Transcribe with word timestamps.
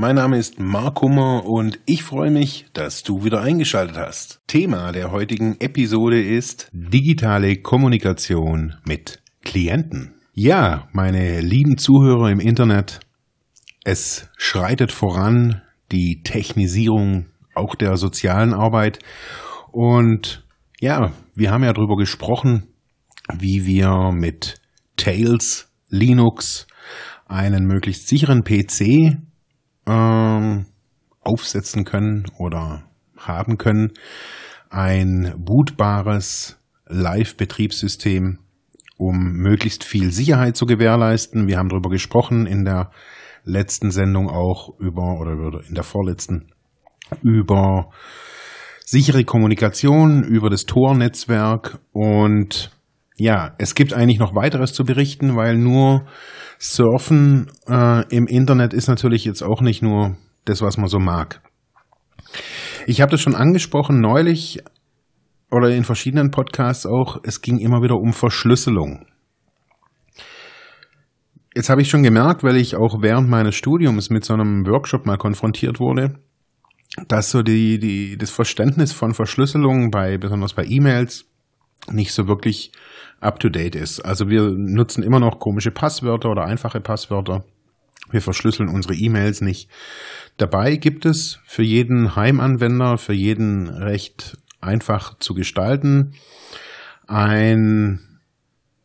Mein 0.00 0.14
Name 0.14 0.38
ist 0.38 0.60
Mark 0.60 1.02
Hummer 1.02 1.44
und 1.44 1.80
ich 1.84 2.04
freue 2.04 2.30
mich, 2.30 2.66
dass 2.72 3.02
du 3.02 3.24
wieder 3.24 3.40
eingeschaltet 3.40 3.96
hast. 3.96 4.40
Thema 4.46 4.92
der 4.92 5.10
heutigen 5.10 5.56
Episode 5.58 6.22
ist 6.22 6.68
digitale 6.70 7.56
Kommunikation 7.56 8.76
mit 8.86 9.20
Klienten. 9.42 10.14
Ja, 10.34 10.86
meine 10.92 11.40
lieben 11.40 11.78
Zuhörer 11.78 12.30
im 12.30 12.38
Internet, 12.38 13.00
es 13.82 14.28
schreitet 14.36 14.92
voran 14.92 15.62
die 15.90 16.22
Technisierung 16.22 17.26
auch 17.56 17.74
der 17.74 17.96
sozialen 17.96 18.54
Arbeit. 18.54 19.00
Und 19.72 20.46
ja, 20.78 21.10
wir 21.34 21.50
haben 21.50 21.64
ja 21.64 21.72
darüber 21.72 21.96
gesprochen, 21.96 22.68
wie 23.36 23.66
wir 23.66 24.12
mit 24.12 24.60
Tails 24.96 25.72
Linux 25.88 26.68
einen 27.26 27.66
möglichst 27.66 28.06
sicheren 28.06 28.44
PC 28.44 29.18
ähm, 29.88 30.66
aufsetzen 31.20 31.84
können 31.84 32.26
oder 32.38 32.84
haben 33.16 33.58
können. 33.58 33.92
Ein 34.70 35.34
bootbares 35.38 36.58
Live-Betriebssystem, 36.86 38.38
um 38.96 39.32
möglichst 39.32 39.84
viel 39.84 40.12
Sicherheit 40.12 40.56
zu 40.56 40.66
gewährleisten. 40.66 41.46
Wir 41.46 41.58
haben 41.58 41.68
darüber 41.68 41.90
gesprochen 41.90 42.46
in 42.46 42.64
der 42.64 42.90
letzten 43.44 43.90
Sendung 43.90 44.28
auch 44.28 44.78
über, 44.78 45.18
oder 45.18 45.62
in 45.66 45.74
der 45.74 45.84
vorletzten, 45.84 46.52
über 47.22 47.90
sichere 48.84 49.24
Kommunikation, 49.24 50.22
über 50.22 50.50
das 50.50 50.66
Tor-Netzwerk 50.66 51.78
und 51.92 52.70
ja, 53.18 53.54
es 53.58 53.74
gibt 53.74 53.92
eigentlich 53.92 54.20
noch 54.20 54.34
weiteres 54.34 54.72
zu 54.72 54.84
berichten, 54.84 55.36
weil 55.36 55.58
nur 55.58 56.06
Surfen 56.58 57.50
äh, 57.68 58.04
im 58.14 58.26
Internet 58.26 58.72
ist 58.72 58.88
natürlich 58.88 59.24
jetzt 59.24 59.42
auch 59.42 59.60
nicht 59.60 59.82
nur 59.82 60.16
das, 60.44 60.62
was 60.62 60.78
man 60.78 60.88
so 60.88 60.98
mag. 60.98 61.42
Ich 62.86 63.00
habe 63.00 63.10
das 63.10 63.20
schon 63.20 63.34
angesprochen 63.34 64.00
neulich 64.00 64.60
oder 65.50 65.70
in 65.70 65.84
verschiedenen 65.84 66.30
Podcasts 66.30 66.86
auch. 66.86 67.18
Es 67.24 67.40
ging 67.42 67.58
immer 67.58 67.82
wieder 67.82 67.96
um 67.96 68.12
Verschlüsselung. 68.12 69.06
Jetzt 71.54 71.70
habe 71.70 71.82
ich 71.82 71.90
schon 71.90 72.04
gemerkt, 72.04 72.44
weil 72.44 72.56
ich 72.56 72.76
auch 72.76 73.02
während 73.02 73.28
meines 73.28 73.56
Studiums 73.56 74.10
mit 74.10 74.24
so 74.24 74.34
einem 74.34 74.64
Workshop 74.66 75.06
mal 75.06 75.16
konfrontiert 75.16 75.80
wurde, 75.80 76.20
dass 77.08 77.30
so 77.30 77.42
die, 77.42 77.80
die, 77.80 78.16
das 78.16 78.30
Verständnis 78.30 78.92
von 78.92 79.12
Verschlüsselung 79.12 79.90
bei, 79.90 80.18
besonders 80.18 80.54
bei 80.54 80.64
E-Mails, 80.64 81.26
nicht 81.90 82.12
so 82.12 82.26
wirklich 82.28 82.72
up 83.20 83.40
to 83.40 83.48
date 83.48 83.74
ist. 83.74 84.00
Also 84.00 84.28
wir 84.28 84.50
nutzen 84.50 85.02
immer 85.02 85.20
noch 85.20 85.38
komische 85.38 85.70
Passwörter 85.70 86.30
oder 86.30 86.44
einfache 86.44 86.80
Passwörter. 86.80 87.44
Wir 88.10 88.22
verschlüsseln 88.22 88.68
unsere 88.68 88.94
E-Mails 88.94 89.40
nicht. 89.40 89.68
Dabei 90.36 90.76
gibt 90.76 91.04
es 91.04 91.40
für 91.44 91.62
jeden 91.62 92.16
Heimanwender, 92.16 92.96
für 92.96 93.12
jeden 93.12 93.68
recht 93.68 94.38
einfach 94.60 95.18
zu 95.18 95.34
gestalten, 95.34 96.14
ein 97.06 98.00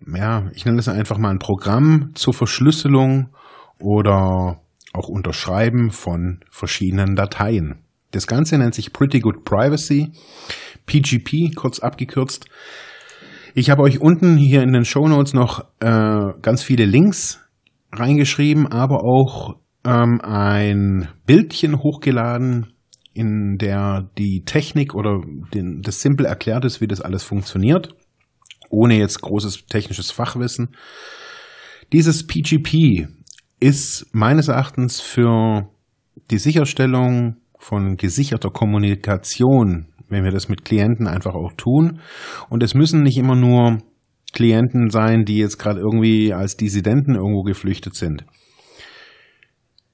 ja, 0.06 0.50
ich 0.54 0.66
nenne 0.66 0.78
das 0.78 0.90
einfach 0.90 1.18
mal 1.18 1.30
ein 1.30 1.40
Programm 1.40 2.12
zur 2.16 2.34
Verschlüsselung 2.34 3.30
oder 3.80 4.60
auch 4.94 5.08
Unterschreiben 5.08 5.92
von 5.92 6.42
verschiedenen 6.50 7.16
Dateien. 7.16 7.84
Das 8.12 8.28
Ganze 8.28 8.58
nennt 8.58 8.76
sich 8.76 8.94
Pretty 8.94 9.20
Good 9.20 9.44
Privacy, 9.44 10.12
PGP, 10.86 11.56
kurz 11.56 11.80
abgekürzt. 11.80 12.46
Ich 13.56 13.70
habe 13.70 13.84
euch 13.84 14.02
unten 14.02 14.38
hier 14.38 14.64
in 14.64 14.74
den 14.74 14.86
Show 14.86 15.08
Notes 15.08 15.34
noch 15.34 15.66
äh, 15.80 16.40
ganz 16.42 16.64
viele 16.64 16.86
Links 16.86 17.40
reingeschrieben, 17.92 18.68
aber 18.68 19.04
auch 19.04 19.56
ähm, 19.86 20.20
ein 20.22 21.10
Bildchen 21.26 21.80
hochgeladen, 21.80 22.74
in 23.14 23.58
der 23.60 24.10
die 24.18 24.44
Technik 24.44 24.96
oder 24.96 25.22
den, 25.54 25.82
das 25.84 26.02
Simple 26.02 26.28
erklärt 26.28 26.66
ist, 26.66 26.82
wie 26.82 26.88
das 26.88 27.02
alles 27.02 27.24
funktioniert 27.24 27.96
ohne 28.74 28.98
jetzt 28.98 29.22
großes 29.22 29.68
technisches 29.68 30.12
Fachwissen. 30.12 30.76
Dieses 31.94 32.26
PGP 32.26 33.08
ist 33.60 34.08
meines 34.12 34.48
Erachtens 34.48 35.00
für 35.00 35.70
die 36.32 36.40
Sicherstellung 36.40 37.38
von 37.60 37.96
gesicherter 37.96 38.50
Kommunikation, 38.50 39.93
wenn 40.14 40.24
wir 40.24 40.32
das 40.32 40.50
mit 40.50 40.64
Klienten 40.64 41.08
einfach 41.08 41.36
auch 41.36 41.52
tun. 41.54 42.00
Und 42.50 42.64
es 42.64 42.74
müssen 42.74 43.04
nicht 43.04 43.18
immer 43.18 43.36
nur 43.36 43.80
Klienten 44.32 44.90
sein, 44.90 45.26
die 45.26 45.38
jetzt 45.38 45.58
gerade 45.60 45.80
irgendwie 45.80 46.34
als 46.34 46.58
Dissidenten 46.58 47.16
irgendwo 47.16 47.44
geflüchtet 47.44 47.96
sind. 47.96 48.26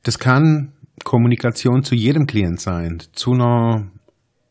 Das 0.03 0.19
kann 0.19 0.73
Kommunikation 1.03 1.83
zu 1.83 1.95
jedem 1.95 2.25
Klient 2.25 2.59
sein, 2.59 2.99
zu 3.13 3.33
einer 3.33 3.91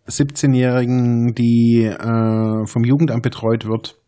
17-Jährigen, 0.06 1.34
die 1.34 1.85
äh, 1.85 2.67
vom 2.67 2.85
Jugendamt 2.85 3.23
betreut 3.23 3.67
wird, 3.67 3.99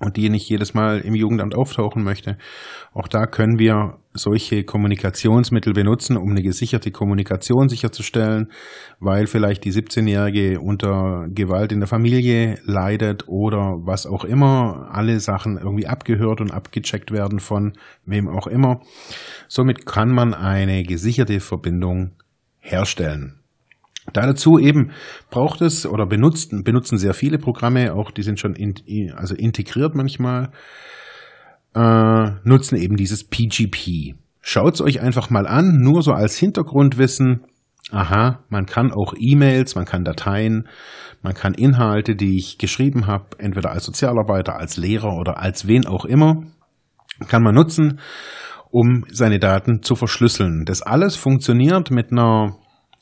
und 0.00 0.16
die 0.16 0.28
nicht 0.28 0.48
jedes 0.48 0.74
Mal 0.74 1.00
im 1.00 1.14
Jugendamt 1.14 1.54
auftauchen 1.54 2.02
möchte. 2.04 2.36
Auch 2.92 3.08
da 3.08 3.26
können 3.26 3.58
wir 3.58 3.98
solche 4.12 4.62
Kommunikationsmittel 4.64 5.72
benutzen, 5.72 6.16
um 6.18 6.30
eine 6.30 6.42
gesicherte 6.42 6.90
Kommunikation 6.90 7.68
sicherzustellen, 7.68 8.50
weil 9.00 9.26
vielleicht 9.26 9.64
die 9.64 9.72
17-Jährige 9.72 10.60
unter 10.60 11.26
Gewalt 11.30 11.72
in 11.72 11.80
der 11.80 11.88
Familie 11.88 12.58
leidet 12.64 13.26
oder 13.26 13.76
was 13.84 14.06
auch 14.06 14.24
immer, 14.24 14.88
alle 14.92 15.18
Sachen 15.20 15.56
irgendwie 15.56 15.86
abgehört 15.86 16.40
und 16.40 16.50
abgecheckt 16.50 17.10
werden 17.10 17.40
von 17.40 17.72
wem 18.04 18.28
auch 18.28 18.46
immer. 18.46 18.80
Somit 19.48 19.86
kann 19.86 20.10
man 20.10 20.34
eine 20.34 20.82
gesicherte 20.82 21.40
Verbindung 21.40 22.12
herstellen. 22.58 23.40
Da 24.12 24.26
dazu 24.26 24.58
eben 24.58 24.92
braucht 25.30 25.60
es 25.60 25.86
oder 25.86 26.06
benutzen, 26.06 26.62
benutzen 26.64 26.98
sehr 26.98 27.14
viele 27.14 27.38
Programme, 27.38 27.94
auch 27.94 28.10
die 28.10 28.22
sind 28.22 28.38
schon 28.38 28.54
in, 28.54 29.12
also 29.14 29.34
integriert 29.34 29.94
manchmal, 29.94 30.50
äh, 31.74 32.30
nutzen 32.44 32.76
eben 32.76 32.96
dieses 32.96 33.24
PGP. 33.24 34.14
Schaut 34.40 34.74
es 34.74 34.80
euch 34.80 35.00
einfach 35.00 35.28
mal 35.30 35.46
an, 35.46 35.80
nur 35.80 36.02
so 36.02 36.12
als 36.12 36.36
Hintergrundwissen. 36.36 37.44
Aha, 37.90 38.44
man 38.48 38.66
kann 38.66 38.92
auch 38.92 39.14
E-Mails, 39.18 39.74
man 39.74 39.84
kann 39.84 40.04
Dateien, 40.04 40.68
man 41.22 41.34
kann 41.34 41.54
Inhalte, 41.54 42.16
die 42.16 42.36
ich 42.36 42.58
geschrieben 42.58 43.06
habe, 43.06 43.26
entweder 43.38 43.70
als 43.70 43.84
Sozialarbeiter, 43.84 44.56
als 44.56 44.76
Lehrer 44.76 45.16
oder 45.16 45.38
als 45.38 45.66
wen 45.66 45.86
auch 45.86 46.04
immer, 46.04 46.42
kann 47.28 47.42
man 47.42 47.54
nutzen, 47.54 48.00
um 48.70 49.04
seine 49.10 49.38
Daten 49.38 49.82
zu 49.82 49.94
verschlüsseln. 49.94 50.64
Das 50.64 50.82
alles 50.82 51.16
funktioniert 51.16 51.90
mit 51.90 52.12
einer 52.12 52.56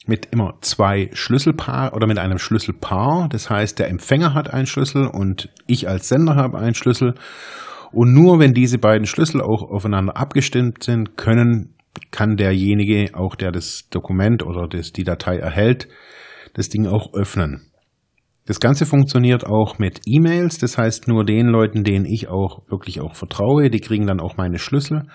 mit 0.06 0.26
immer 0.32 0.54
zwei 0.60 1.10
Schlüsselpaar 1.12 1.94
oder 1.94 2.06
mit 2.06 2.19
einem 2.19 2.38
Schlüsselpaar. 2.38 3.28
Das 3.31 3.48
heißt, 3.48 3.78
der 3.78 3.88
Empfänger 3.88 4.34
hat 4.34 4.53
einen 4.53 4.66
Schlüssel 4.66 5.06
und 5.06 5.50
ich 5.66 5.88
als 5.88 6.09
Sender 6.09 6.37
habe 6.37 6.59
einen 6.59 6.75
Schlüssel. 6.75 7.15
Und 7.92 8.12
nur 8.12 8.38
wenn 8.38 8.53
diese 8.53 8.78
beiden 8.78 9.06
Schlüssel 9.06 9.41
auch 9.41 9.62
aufeinander 9.62 10.16
abgestimmt 10.16 10.82
sind, 10.82 11.16
können, 11.16 11.75
kann 12.10 12.37
derjenige, 12.37 13.15
auch 13.15 13.37
der 13.37 13.53
das 13.53 13.88
Dokument 13.91 14.42
oder 14.44 14.66
das, 14.69 14.92
die 14.92 15.04
Datei 15.04 15.37
erhält, 15.38 15.88
das 16.54 16.69
Ding 16.69 16.86
auch 16.86 17.15
öffnen. 17.15 17.71
Das 18.47 18.60
Ganze 18.60 18.84
funktioniert 18.84 19.47
auch 19.47 19.78
mit 19.78 20.00
E-Mails. 20.06 20.59
Das 20.59 20.77
heißt, 20.77 21.09
nur 21.09 21.24
den 21.24 21.47
Leuten, 21.47 21.83
denen 21.83 22.04
ich 22.04 22.28
auch 22.28 22.68
wirklich 22.68 23.01
auch 23.01 23.15
vertraue, 23.15 23.71
die 23.71 23.80
kriegen 23.80 24.06
dann 24.06 24.21
auch 24.21 24.36
meine 24.36 24.59
Schlüssel. 24.59 25.06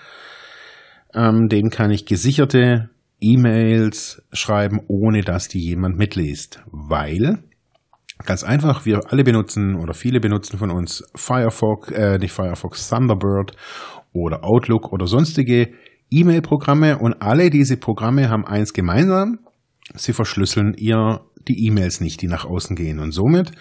Ähm, 1.14 1.48
denen 1.48 1.70
kann 1.70 1.90
ich 1.90 2.06
gesicherte 2.06 2.90
E-Mails 3.20 4.22
schreiben, 4.32 4.80
ohne 4.88 5.22
dass 5.22 5.48
die 5.48 5.60
jemand 5.60 5.96
mitliest. 5.96 6.62
Weil, 6.70 7.42
ganz 8.24 8.44
einfach, 8.44 8.86
wir 8.86 9.00
alle 9.10 9.24
benutzen 9.24 9.76
oder 9.76 9.94
viele 9.94 10.20
benutzen 10.20 10.58
von 10.58 10.70
uns 10.70 11.04
Firefox, 11.14 11.90
äh, 11.90 12.18
nicht 12.18 12.32
Firefox, 12.32 12.88
Thunderbird 12.88 13.52
oder 14.12 14.44
Outlook 14.44 14.92
oder 14.92 15.06
sonstige 15.06 15.72
E-Mail-Programme 16.10 16.98
und 16.98 17.22
alle 17.22 17.50
diese 17.50 17.76
Programme 17.76 18.28
haben 18.28 18.44
eins 18.44 18.72
gemeinsam. 18.72 19.38
Sie 19.94 20.12
verschlüsseln 20.12 20.74
ihr 20.74 21.20
die 21.48 21.66
E-Mails 21.66 22.00
nicht, 22.00 22.20
die 22.22 22.26
nach 22.26 22.44
außen 22.44 22.76
gehen. 22.76 22.98
Und 22.98 23.12
somit 23.12 23.52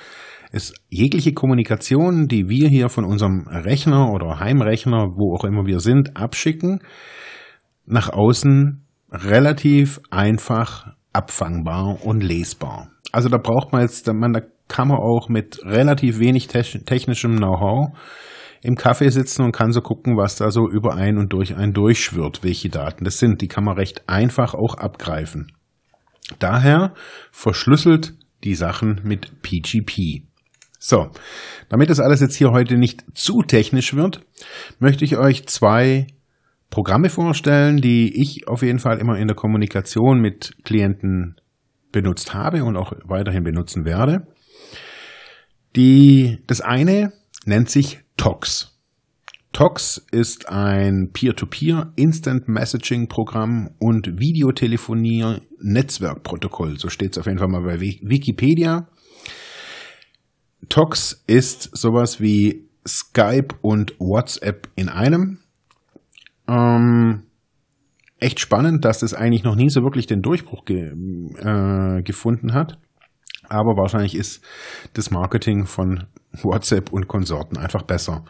ist 0.52 0.74
jegliche 0.90 1.34
Kommunikation, 1.34 2.28
die 2.28 2.50
wir 2.50 2.68
hier 2.70 2.90
von 2.90 3.06
unserem 3.06 3.48
Rechner 3.48 4.12
oder 4.12 4.40
Heimrechner, 4.40 5.14
wo 5.16 5.36
auch 5.36 5.44
immer 5.44 5.66
wir 5.66 5.80
sind, 5.80 6.18
abschicken, 6.18 6.82
nach 7.86 8.10
außen 8.10 8.84
relativ 9.12 10.00
einfach 10.10 10.94
abfangbar 11.14 12.04
und 12.06 12.22
lesbar. 12.22 12.92
Also 13.12 13.30
da 13.30 13.38
braucht 13.38 13.72
man 13.72 13.82
jetzt, 13.82 14.08
man, 14.12 14.34
da 14.34 14.42
kann 14.68 14.88
man 14.88 14.98
auch 14.98 15.30
mit 15.30 15.60
relativ 15.64 16.20
wenig 16.20 16.48
technischem 16.48 17.38
Know-how 17.38 17.98
im 18.62 18.76
Kaffee 18.76 19.10
sitzen 19.10 19.44
und 19.44 19.52
kann 19.52 19.72
so 19.72 19.82
gucken, 19.82 20.18
was 20.18 20.36
da 20.36 20.52
so 20.52 20.70
über 20.70 20.96
ein 20.96 21.18
und 21.18 21.34
durch 21.34 21.56
ein 21.56 21.74
durchschwirrt, 21.74 22.44
welche 22.44 22.70
Daten 22.70 23.06
das 23.06 23.18
sind. 23.18 23.42
Die 23.42 23.48
kann 23.48 23.64
man 23.64 23.78
recht 23.78 24.08
einfach 24.08 24.54
auch 24.54 24.76
abgreifen. 24.76 25.52
Daher 26.38 26.94
verschlüsselt 27.32 28.14
die 28.44 28.56
Sachen 28.56 29.02
mit 29.04 29.42
PGP. 29.42 30.24
So, 30.78 31.10
damit 31.68 31.90
das 31.90 32.00
alles 32.00 32.22
jetzt 32.22 32.36
hier 32.36 32.52
heute 32.52 32.78
nicht 32.78 33.04
zu 33.14 33.42
technisch 33.42 33.96
wird, 33.96 34.22
möchte 34.80 35.04
ich 35.04 35.18
euch 35.18 35.48
zwei 35.48 36.08
Programme 36.69 37.10
vorstellen, 37.10 37.77
die 37.77 38.21
ich 38.21 38.48
auf 38.48 38.62
jeden 38.62 38.80
Fall 38.80 39.00
immer 39.00 39.18
in 39.18 39.27
der 39.27 39.36
Kommunikation 39.36 40.21
mit 40.21 40.56
Klienten 40.63 41.36
benutzt 41.92 42.33
habe 42.33 42.63
und 42.63 42.77
auch 42.77 42.94
weiterhin 43.06 43.44
benutzen 43.44 43.86
werde. 43.86 44.27
Die, 45.75 46.39
das 46.48 46.62
eine 46.62 47.13
nennt 47.45 47.69
sich 47.69 48.00
TOX. 48.18 48.75
TOX 49.51 50.06
ist 50.12 50.48
ein 50.50 51.10
Peer-to-Peer 51.12 51.94
Instant 51.95 52.48
Messaging 52.48 53.07
Programm 53.07 53.71
und 53.80 54.19
Videotelefonie 54.19 55.42
Netzwerkprotokoll. 55.60 56.77
So 56.77 56.89
steht 56.89 57.13
es 57.13 57.18
auf 57.18 57.25
jeden 57.25 57.39
Fall 57.39 57.48
mal 57.48 57.63
bei 57.63 57.80
Wikipedia. 57.80 58.88
TOX 60.69 61.24
ist 61.25 61.75
sowas 61.75 62.21
wie 62.21 62.69
Skype 62.88 63.56
und 63.62 63.95
WhatsApp 64.00 64.69
in 64.75 64.88
einem. 64.88 65.39
Ähm, 66.50 67.24
echt 68.18 68.40
spannend, 68.40 68.84
dass 68.86 69.00
das 69.00 69.13
eigentlich 69.13 69.44
noch 69.44 69.56
nie 69.56 69.69
so 69.69 69.84
wirklich 69.84 70.07
den 70.07 70.22
Durchbruch 70.22 70.66
ge 70.66 70.94
äh, 71.38 72.01
gefunden 72.01 72.54
hat. 72.54 72.78
Aber 73.48 73.78
wahrscheinlich 73.78 74.16
ist 74.16 74.44
das 74.94 75.12
Marketing 75.12 75.66
von 75.66 76.06
WhatsApp 76.44 76.92
und 76.92 77.07
Konsorten 77.07 77.57
einfach 77.57 77.84
besser. 77.84 78.25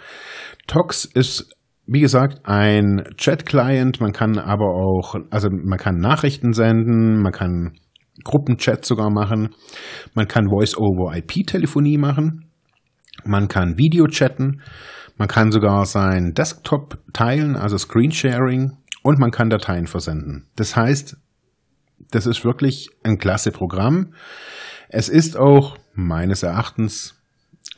Tox 0.68 1.06
ist 1.06 1.56
wie 1.92 2.02
gesagt, 2.02 2.42
ein 2.44 3.04
Chat-Client. 3.18 4.00
Man 4.00 4.12
kann 4.12 4.38
aber 4.38 4.76
auch, 4.76 5.16
also 5.32 5.50
man 5.50 5.80
kann 5.80 5.98
Nachrichten 5.98 6.54
senden, 6.54 7.20
man 7.22 7.32
kann 7.32 7.74
Gruppenchat 8.24 8.86
sogar 8.86 9.10
machen, 9.10 9.56
man 10.14 10.28
kann 10.28 10.50
Voice-over-IP-Telefonie 10.50 11.98
machen, 11.98 12.52
man 13.26 13.48
kann 13.48 13.78
Video 13.78 14.06
chatten, 14.08 14.62
man 15.20 15.28
kann 15.28 15.52
sogar 15.52 15.86
sein 15.86 16.34
Desktop 16.34 16.98
teilen, 17.12 17.58
also 17.58 17.78
Screensharing, 17.78 18.78
und 19.04 19.20
man 19.20 19.32
kann 19.32 19.50
Dateien 19.50 19.86
versenden. 19.86 20.48
Das 20.56 20.78
heißt, 20.78 21.18
das 22.12 22.26
ist 22.26 22.46
wirklich 22.46 22.90
ein 23.04 23.18
klasse 23.18 23.52
Programm. 23.52 24.14
Es 24.88 25.10
ist 25.10 25.38
auch 25.38 25.78
meines 25.94 26.42
Erachtens 26.42 27.22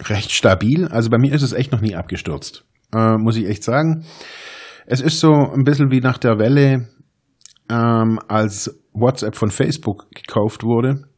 recht 0.04 0.32
stabil. 0.32 0.88
Also 0.88 1.10
bei 1.10 1.18
mir 1.18 1.34
ist 1.34 1.42
es 1.42 1.54
echt 1.54 1.72
noch 1.72 1.82
nie 1.82 1.96
abgestürzt, 1.96 2.64
äh, 2.96 3.18
muss 3.18 3.38
ich 3.38 3.48
echt 3.48 3.64
sagen. 3.64 4.06
Es 4.86 5.02
ist 5.02 5.20
so 5.20 5.34
ein 5.34 5.64
bisschen 5.64 5.90
wie 5.90 6.00
nach 6.00 6.20
der 6.20 6.38
Welle, 6.38 6.90
ähm, 7.70 8.20
als 8.28 8.80
WhatsApp 8.94 9.36
von 9.36 9.50
Facebook 9.50 10.12
gekauft 10.12 10.64
wurde 10.64 11.11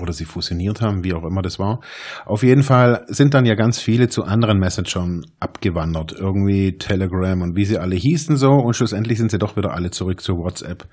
oder 0.00 0.12
sie 0.12 0.24
fusioniert 0.24 0.80
haben, 0.80 1.02
wie 1.02 1.14
auch 1.14 1.24
immer 1.24 1.42
das 1.42 1.58
war. 1.58 1.80
Auf 2.26 2.42
jeden 2.42 2.62
Fall 2.62 3.04
sind 3.08 3.34
dann 3.34 3.46
ja 3.46 3.54
ganz 3.54 3.80
viele 3.80 4.08
zu 4.08 4.24
anderen 4.24 4.58
Messengern 4.58 5.24
abgewandert, 5.40 6.12
irgendwie 6.12 6.76
Telegram 6.76 7.40
und 7.40 7.56
wie 7.56 7.64
sie 7.64 7.78
alle 7.78 7.96
hießen 7.96 8.36
so 8.36 8.50
und 8.50 8.74
schlussendlich 8.74 9.18
sind 9.18 9.30
sie 9.30 9.38
doch 9.38 9.56
wieder 9.56 9.72
alle 9.72 9.90
zurück 9.90 10.20
zu 10.20 10.34
WhatsApp. 10.34 10.86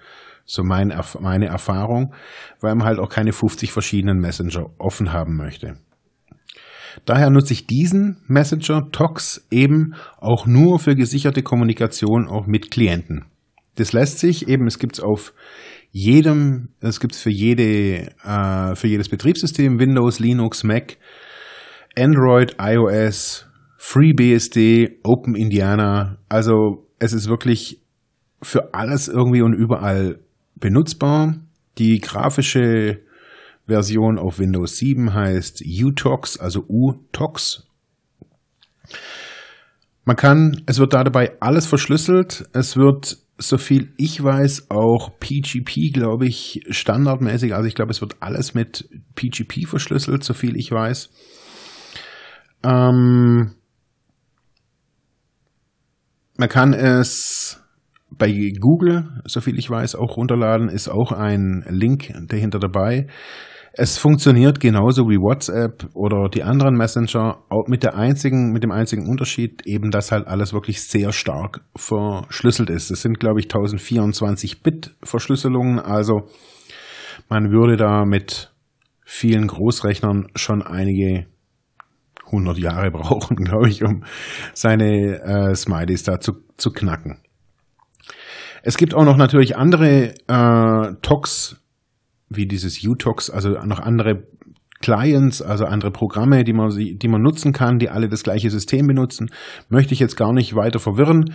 So 0.46 0.64
mein, 0.64 0.94
meine 1.20 1.48
Erfahrung, 1.48 2.14
weil 2.62 2.76
man 2.76 2.88
halt 2.88 3.00
auch 3.00 3.10
keine 3.10 3.34
50 3.34 3.72
verschiedenen 3.72 4.20
Messenger 4.20 4.68
offen 4.78 5.12
haben 5.12 5.36
möchte. 5.36 5.78
Daher 7.04 7.30
nutze 7.30 7.54
ich 7.54 7.68
diesen 7.68 8.22
Messenger 8.28 8.90
Tox 8.92 9.46
eben 9.52 9.96
auch 10.18 10.46
nur 10.46 10.80
für 10.80 10.96
gesicherte 10.96 11.44
Kommunikation 11.44 12.28
auch 12.28 12.48
mit 12.48 12.72
Klienten. 12.72 13.26
Das 13.76 13.92
lässt 13.92 14.20
sich 14.20 14.48
eben, 14.48 14.68
es 14.68 14.80
gibt 14.80 14.98
es 14.98 15.04
auf 15.04 15.34
jedem, 15.96 16.68
es 16.82 17.00
gibt 17.00 17.16
es 17.16 17.22
für 17.22 17.30
jede, 17.30 18.12
äh, 18.22 18.76
für 18.76 18.88
jedes 18.88 19.08
Betriebssystem, 19.08 19.80
Windows, 19.80 20.20
Linux, 20.20 20.66
Mac, 20.66 20.98
Android, 21.98 22.58
iOS, 22.60 23.48
FreeBSD, 23.78 25.00
OpenIndiana. 25.04 26.18
Also 26.28 26.86
es 27.00 27.14
ist 27.14 27.30
wirklich 27.30 27.82
für 28.42 28.74
alles 28.74 29.08
irgendwie 29.08 29.42
und 29.42 29.54
überall 29.54 30.20
benutzbar. 30.56 31.36
Die 31.78 32.00
grafische 32.00 33.00
Version 33.66 34.20
auf 34.20 34.38
Windows 34.38 34.76
7 34.76 35.14
heißt 35.14 35.64
UTOX, 35.66 36.38
also 36.38 36.66
UTOX. 36.68 37.70
Man 40.06 40.16
kann, 40.16 40.62
es 40.68 40.80
wird 40.80 40.94
da 40.94 41.04
dabei 41.04 41.34
alles 41.42 41.66
verschlüsselt. 41.66 42.48
Es 42.54 42.78
wird, 42.78 43.18
so 43.38 43.58
viel 43.58 43.92
ich 43.98 44.24
weiß, 44.24 44.70
auch 44.70 45.20
PGP, 45.20 45.92
glaube 45.92 46.28
ich, 46.28 46.64
standardmäßig. 46.70 47.56
Also 47.56 47.68
ich 47.68 47.76
glaube, 47.76 47.92
es 47.92 48.02
wird 48.02 48.18
alles 48.22 48.54
mit 48.54 48.88
PGP 49.16 49.68
verschlüsselt, 49.68 50.24
so 50.24 50.34
viel 50.34 50.56
ich 50.56 50.72
weiß. 50.72 51.10
Ähm, 52.64 53.56
man 56.38 56.50
kann 56.50 56.74
es 56.74 57.62
bei 58.12 58.54
Google, 58.60 59.22
so 59.26 59.42
viel 59.42 59.58
ich 59.58 59.70
weiß, 59.70 59.96
auch 59.96 60.18
runterladen, 60.18 60.70
ist 60.70 60.88
auch 60.88 61.12
ein 61.12 61.66
Link 61.68 62.14
dahinter 62.28 62.60
dabei. 62.60 63.08
Es 63.78 63.98
funktioniert 63.98 64.62
genauso 64.62 65.10
wie 65.10 65.18
WhatsApp 65.18 65.90
oder 65.94 66.30
die 66.30 66.44
anderen 66.44 66.78
Messenger, 66.78 67.40
auch 67.50 67.68
mit 67.68 67.84
der 67.84 67.98
einzigen, 67.98 68.54
mit 68.54 68.64
dem 68.64 68.72
einzigen 68.72 69.10
Unterschied 69.10 69.64
eben, 69.66 69.92
dass 69.92 70.14
halt 70.14 70.28
alles 70.28 70.54
wirklich 70.54 70.82
sehr 70.82 71.12
stark 71.12 71.60
verschlüsselt 71.76 72.70
ist. 72.70 72.90
Es 72.90 73.02
sind, 73.02 73.20
glaube 73.20 73.42
ich, 73.42 73.48
1024 73.48 74.64
Bit 74.64 74.96
Verschlüsselungen, 75.04 75.80
also 75.80 76.30
man 77.28 77.52
würde 77.52 77.76
da 77.76 78.06
mit 78.06 78.54
vielen 79.04 79.48
Großrechnern 79.48 80.28
schon 80.36 80.62
einige 80.62 81.26
100 82.28 82.58
Jahre 82.58 82.92
brauchen, 82.94 83.36
glaube 83.36 83.68
ich, 83.68 83.84
um 83.84 84.06
seine 84.54 85.22
äh, 85.22 85.54
Smileys 85.54 86.04
da 86.04 86.22
zu, 86.22 86.34
zu 86.56 86.72
knacken. 86.72 87.20
Es 88.64 88.78
gibt 88.78 88.94
auch 88.94 89.04
noch 89.04 89.18
natürlich 89.18 89.58
andere 89.58 90.14
äh, 90.30 90.96
Tox 91.02 91.58
wie 92.30 92.48
dieses 92.48 92.86
UTOX, 92.86 93.30
also 93.30 93.50
noch 93.66 93.80
andere 93.80 94.24
Clients, 94.82 95.42
also 95.42 95.66
andere 95.66 95.92
Programme, 95.92 96.44
die 96.44 96.54
man, 96.54 96.70
die 96.70 97.08
man 97.08 97.22
nutzen 97.22 97.54
kann, 97.54 97.80
die 97.80 97.90
alle 97.90 98.10
das 98.10 98.24
gleiche 98.24 98.50
System 98.50 98.88
benutzen, 98.88 99.30
möchte 99.70 99.94
ich 99.94 100.00
jetzt 100.00 100.16
gar 100.16 100.34
nicht 100.34 100.56
weiter 100.56 100.80
verwirren. 100.80 101.34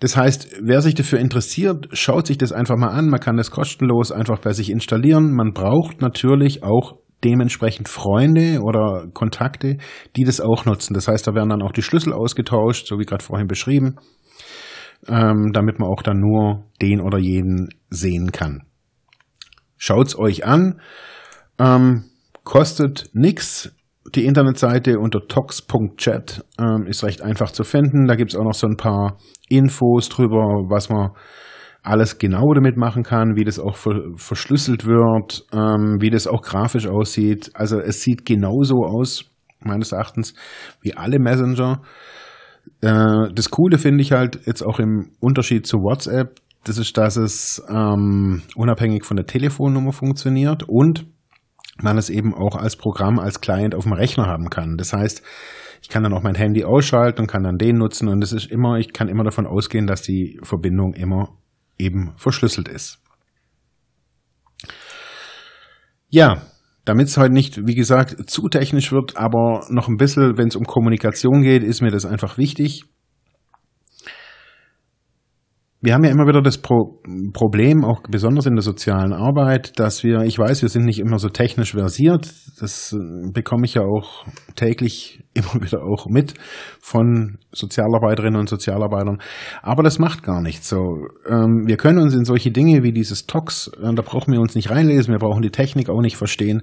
Das 0.00 0.16
heißt, 0.16 0.58
wer 0.62 0.80
sich 0.80 0.94
dafür 0.94 1.18
interessiert, 1.18 1.88
schaut 1.92 2.26
sich 2.26 2.38
das 2.38 2.52
einfach 2.52 2.76
mal 2.76 2.88
an. 2.88 3.08
Man 3.08 3.20
kann 3.20 3.36
das 3.36 3.50
kostenlos 3.50 4.12
einfach 4.12 4.38
bei 4.38 4.52
sich 4.52 4.70
installieren. 4.70 5.34
Man 5.34 5.52
braucht 5.52 6.00
natürlich 6.00 6.62
auch 6.62 6.96
dementsprechend 7.24 7.88
Freunde 7.88 8.60
oder 8.62 9.08
Kontakte, 9.12 9.78
die 10.16 10.24
das 10.24 10.40
auch 10.40 10.64
nutzen. 10.66 10.94
Das 10.94 11.08
heißt, 11.08 11.26
da 11.26 11.34
werden 11.34 11.48
dann 11.48 11.62
auch 11.62 11.72
die 11.72 11.82
Schlüssel 11.82 12.12
ausgetauscht, 12.12 12.86
so 12.86 12.98
wie 12.98 13.04
gerade 13.04 13.24
vorhin 13.24 13.48
beschrieben, 13.48 13.96
ähm, 15.08 15.50
damit 15.52 15.78
man 15.78 15.88
auch 15.88 16.02
dann 16.02 16.20
nur 16.20 16.64
den 16.80 17.00
oder 17.00 17.18
jeden 17.18 17.70
sehen 17.90 18.30
kann. 18.30 18.62
Schaut's 19.78 20.18
euch 20.18 20.44
an. 20.44 20.80
Ähm, 21.58 22.04
kostet 22.44 23.10
nix. 23.14 23.72
Die 24.14 24.24
Internetseite 24.24 24.98
unter 24.98 25.26
tox.chat 25.26 26.44
ähm, 26.58 26.86
ist 26.86 27.04
recht 27.04 27.22
einfach 27.22 27.50
zu 27.50 27.64
finden. 27.64 28.06
Da 28.06 28.14
gibt's 28.14 28.36
auch 28.36 28.44
noch 28.44 28.54
so 28.54 28.66
ein 28.66 28.76
paar 28.76 29.18
Infos 29.48 30.08
drüber, 30.08 30.40
was 30.68 30.88
man 30.88 31.10
alles 31.82 32.18
genau 32.18 32.52
damit 32.54 32.76
machen 32.76 33.02
kann, 33.02 33.36
wie 33.36 33.44
das 33.44 33.58
auch 33.58 33.76
verschlüsselt 33.76 34.84
wird, 34.84 35.46
ähm, 35.52 35.98
wie 36.00 36.10
das 36.10 36.26
auch 36.26 36.42
grafisch 36.42 36.86
aussieht. 36.86 37.50
Also 37.54 37.78
es 37.78 38.02
sieht 38.02 38.24
genauso 38.26 38.84
aus, 38.84 39.24
meines 39.60 39.92
Erachtens, 39.92 40.34
wie 40.80 40.96
alle 40.96 41.18
Messenger. 41.18 41.82
Äh, 42.80 43.32
das 43.32 43.50
Coole 43.50 43.78
finde 43.78 44.02
ich 44.02 44.12
halt 44.12 44.40
jetzt 44.46 44.62
auch 44.62 44.78
im 44.78 45.12
Unterschied 45.20 45.66
zu 45.66 45.78
WhatsApp, 45.78 46.34
das 46.68 46.78
ist, 46.78 46.96
dass 46.96 47.16
es 47.16 47.62
ähm, 47.68 48.42
unabhängig 48.54 49.04
von 49.04 49.16
der 49.16 49.26
Telefonnummer 49.26 49.92
funktioniert 49.92 50.64
und 50.68 51.06
man 51.80 51.96
es 51.96 52.10
eben 52.10 52.34
auch 52.34 52.56
als 52.56 52.76
Programm, 52.76 53.18
als 53.18 53.40
Client 53.40 53.74
auf 53.74 53.84
dem 53.84 53.92
Rechner 53.92 54.26
haben 54.26 54.50
kann. 54.50 54.76
Das 54.76 54.92
heißt, 54.92 55.22
ich 55.80 55.88
kann 55.88 56.02
dann 56.02 56.12
auch 56.12 56.22
mein 56.22 56.34
Handy 56.34 56.64
ausschalten 56.64 57.22
und 57.22 57.26
kann 57.28 57.44
dann 57.44 57.56
den 57.56 57.78
nutzen 57.78 58.08
und 58.08 58.22
es 58.22 58.32
ist 58.32 58.50
immer, 58.50 58.78
ich 58.78 58.92
kann 58.92 59.08
immer 59.08 59.24
davon 59.24 59.46
ausgehen, 59.46 59.86
dass 59.86 60.02
die 60.02 60.40
Verbindung 60.42 60.94
immer 60.94 61.28
eben 61.78 62.12
verschlüsselt 62.16 62.68
ist. 62.68 62.98
Ja, 66.08 66.42
damit 66.84 67.08
es 67.08 67.16
heute 67.16 67.34
nicht, 67.34 67.66
wie 67.66 67.74
gesagt, 67.74 68.30
zu 68.30 68.48
technisch 68.48 68.92
wird, 68.92 69.16
aber 69.16 69.66
noch 69.68 69.88
ein 69.88 69.98
bisschen, 69.98 70.38
wenn 70.38 70.48
es 70.48 70.56
um 70.56 70.64
Kommunikation 70.64 71.42
geht, 71.42 71.62
ist 71.62 71.82
mir 71.82 71.90
das 71.90 72.06
einfach 72.06 72.38
wichtig. 72.38 72.84
Wir 75.80 75.94
haben 75.94 76.02
ja 76.02 76.10
immer 76.10 76.26
wieder 76.26 76.42
das 76.42 76.58
Pro 76.58 77.00
Problem, 77.32 77.84
auch 77.84 78.02
besonders 78.08 78.46
in 78.46 78.54
der 78.54 78.62
sozialen 78.62 79.12
Arbeit, 79.12 79.78
dass 79.78 80.02
wir, 80.02 80.22
ich 80.22 80.38
weiß, 80.38 80.62
wir 80.62 80.68
sind 80.68 80.84
nicht 80.84 80.98
immer 80.98 81.18
so 81.18 81.28
technisch 81.28 81.72
versiert. 81.72 82.32
Das 82.60 82.92
äh, 82.92 83.30
bekomme 83.32 83.64
ich 83.64 83.74
ja 83.74 83.82
auch 83.82 84.26
täglich 84.56 85.22
immer 85.34 85.62
wieder 85.62 85.82
auch 85.82 86.06
mit 86.06 86.34
von 86.80 87.38
Sozialarbeiterinnen 87.52 88.40
und 88.40 88.48
Sozialarbeitern. 88.48 89.18
Aber 89.62 89.84
das 89.84 90.00
macht 90.00 90.24
gar 90.24 90.42
nichts 90.42 90.68
so. 90.68 91.06
Ähm, 91.28 91.64
wir 91.66 91.76
können 91.76 91.98
uns 92.00 92.14
in 92.14 92.24
solche 92.24 92.50
Dinge 92.50 92.82
wie 92.82 92.92
dieses 92.92 93.26
Tox, 93.26 93.70
äh, 93.80 93.94
da 93.94 94.02
brauchen 94.02 94.32
wir 94.32 94.40
uns 94.40 94.56
nicht 94.56 94.70
reinlesen, 94.70 95.12
wir 95.12 95.20
brauchen 95.20 95.42
die 95.42 95.50
Technik 95.50 95.90
auch 95.90 96.00
nicht 96.00 96.16
verstehen. 96.16 96.62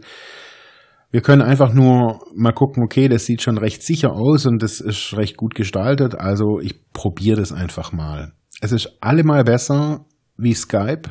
Wir 1.11 1.21
können 1.21 1.41
einfach 1.41 1.73
nur 1.73 2.19
mal 2.35 2.51
gucken, 2.51 2.83
okay, 2.83 3.07
das 3.07 3.25
sieht 3.25 3.41
schon 3.41 3.57
recht 3.57 3.81
sicher 3.83 4.11
aus 4.11 4.45
und 4.45 4.61
das 4.61 4.81
ist 4.81 5.15
recht 5.15 5.37
gut 5.37 5.55
gestaltet, 5.55 6.15
also 6.15 6.59
ich 6.59 6.91
probiere 6.91 7.37
das 7.37 7.53
einfach 7.53 7.93
mal. 7.93 8.33
Es 8.65 8.71
ist 8.71 8.97
allemal 8.99 9.43
besser 9.43 10.05
wie 10.37 10.55
Skype, 10.55 11.03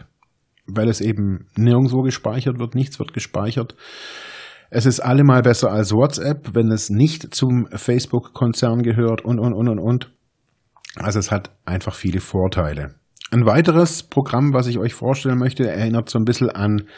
weil 0.67 0.89
es 0.89 1.01
eben 1.01 1.47
nirgendwo 1.55 2.03
gespeichert 2.03 2.59
wird, 2.59 2.75
nichts 2.75 2.99
wird 2.99 3.13
gespeichert. 3.13 3.77
Es 4.71 4.87
ist 4.87 4.99
allemal 4.99 5.43
besser 5.43 5.71
als 5.71 5.93
WhatsApp, 5.93 6.53
wenn 6.55 6.73
es 6.73 6.91
nicht 6.91 7.33
zum 7.33 7.69
Facebook-Konzern 7.69 8.83
gehört 8.83 9.25
und, 9.25 9.39
und, 9.39 9.53
und, 9.53 9.69
und, 9.69 9.79
und. 9.79 10.11
Also 10.97 11.21
es 11.21 11.31
hat 11.31 11.53
einfach 11.65 11.95
viele 11.95 12.19
Vorteile. 12.19 12.97
Ein 13.31 13.47
weiteres 13.47 14.03
Programm, 14.03 14.53
was 14.53 14.67
ich 14.67 14.79
euch 14.79 14.95
vorstellen 14.95 15.39
möchte, 15.39 15.71
erinnert 15.71 16.11
so 16.11 16.19
ein 16.19 16.25
bisschen 16.25 16.51
an 16.51 16.89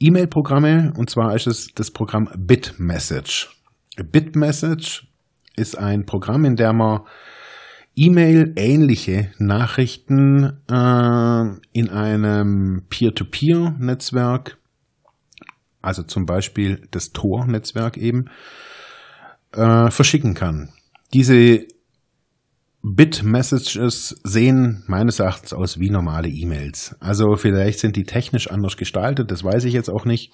E-Mail-Programme 0.00 0.94
und 0.96 1.10
zwar 1.10 1.34
ist 1.34 1.46
es 1.46 1.74
das 1.74 1.90
Programm 1.90 2.30
BitMessage. 2.38 3.54
BitMessage 4.02 5.08
ist 5.56 5.76
ein 5.76 6.06
Programm, 6.06 6.46
in 6.46 6.56
dem 6.56 6.78
man 6.78 7.00
E-Mail-ähnliche 7.96 9.32
Nachrichten 9.38 10.58
äh, 10.68 11.78
in 11.78 11.90
einem 11.90 12.82
Peer-to-Peer-Netzwerk, 12.88 14.58
also 15.80 16.02
zum 16.02 16.26
Beispiel 16.26 16.86
das 16.90 17.12
Tor-Netzwerk 17.12 17.96
eben, 17.96 18.26
äh, 19.52 19.90
verschicken 19.90 20.34
kann. 20.34 20.70
Diese 21.12 21.66
Bit-Messages 22.86 24.20
sehen 24.24 24.84
meines 24.86 25.18
Erachtens 25.18 25.54
aus 25.54 25.80
wie 25.80 25.88
normale 25.88 26.28
E-Mails. 26.28 26.94
Also 27.00 27.34
vielleicht 27.36 27.78
sind 27.78 27.96
die 27.96 28.04
technisch 28.04 28.50
anders 28.50 28.76
gestaltet, 28.76 29.30
das 29.30 29.42
weiß 29.42 29.64
ich 29.64 29.72
jetzt 29.72 29.88
auch 29.88 30.04
nicht. 30.04 30.32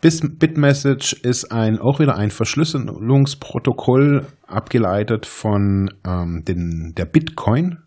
Bit-Message 0.00 1.14
ist 1.24 1.50
ein, 1.50 1.80
auch 1.80 1.98
wieder 1.98 2.16
ein 2.16 2.30
Verschlüsselungsprotokoll, 2.30 4.24
abgeleitet 4.46 5.26
von 5.26 5.90
ähm, 6.06 6.44
den, 6.46 6.92
der 6.96 7.06
Bitcoin. 7.06 7.78